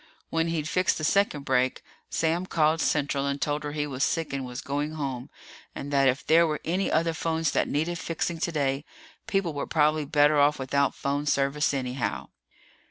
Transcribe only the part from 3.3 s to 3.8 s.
told her